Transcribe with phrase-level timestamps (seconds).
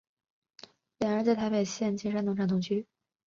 [0.97, 2.87] 两人在台北县的金山农场同居。